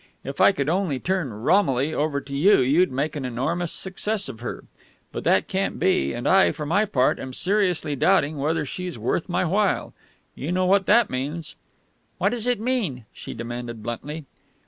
If 0.23 0.41
I 0.41 0.51
could 0.51 0.67
only 0.67 0.97
turn 0.99 1.31
Romilly 1.31 1.93
over 1.93 2.21
to 2.21 2.35
you 2.35 2.59
you'd 2.61 2.91
make 2.91 3.15
an 3.15 3.23
enormous 3.23 3.71
success 3.71 4.27
of 4.27 4.39
her. 4.39 4.63
But 5.11 5.23
that 5.25 5.47
can't 5.47 5.77
be, 5.77 6.11
and 6.13 6.27
I, 6.27 6.51
for 6.53 6.65
my 6.65 6.85
part, 6.85 7.19
am 7.19 7.33
seriously 7.33 7.95
doubting 7.95 8.37
whether 8.39 8.65
she's 8.65 8.97
worth 8.97 9.29
my 9.29 9.45
while. 9.45 9.93
You 10.33 10.51
know 10.53 10.65
what 10.65 10.87
that 10.87 11.11
means." 11.11 11.53
"What 12.17 12.29
does 12.29 12.47
it 12.47 12.59
mean?" 12.59 13.05
she 13.13 13.35
demanded 13.35 13.83
bluntly. 13.83 14.25